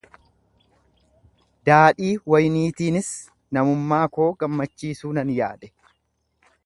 [1.69, 3.11] daadhii wayniitiinis
[3.59, 5.71] namummaa koo gammachiisuu nan yaade,